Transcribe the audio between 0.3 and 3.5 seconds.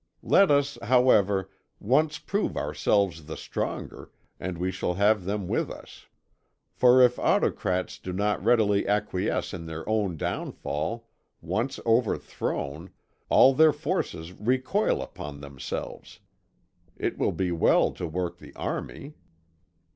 us, however, once prove ourselves the